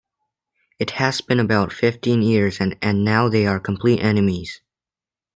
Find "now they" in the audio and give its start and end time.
3.05-3.45